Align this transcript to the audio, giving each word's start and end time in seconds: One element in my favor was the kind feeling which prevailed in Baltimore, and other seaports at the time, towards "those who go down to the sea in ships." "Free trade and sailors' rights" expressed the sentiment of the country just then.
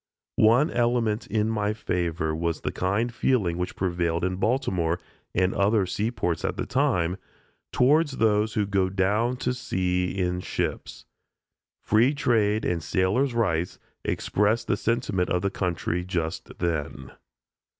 One 0.39 0.71
element 0.71 1.27
in 1.27 1.47
my 1.47 1.73
favor 1.73 2.33
was 2.35 2.61
the 2.61 2.71
kind 2.71 3.13
feeling 3.13 3.59
which 3.59 3.75
prevailed 3.75 4.23
in 4.23 4.37
Baltimore, 4.37 4.99
and 5.35 5.53
other 5.53 5.85
seaports 5.85 6.43
at 6.43 6.57
the 6.57 6.65
time, 6.65 7.17
towards 7.71 8.13
"those 8.17 8.55
who 8.55 8.65
go 8.65 8.89
down 8.89 9.37
to 9.37 9.51
the 9.51 9.53
sea 9.53 10.07
in 10.17 10.39
ships." 10.39 11.05
"Free 11.83 12.15
trade 12.15 12.65
and 12.65 12.81
sailors' 12.81 13.35
rights" 13.35 13.77
expressed 14.03 14.65
the 14.65 14.75
sentiment 14.75 15.29
of 15.29 15.43
the 15.43 15.51
country 15.51 16.03
just 16.03 16.57
then. 16.57 17.11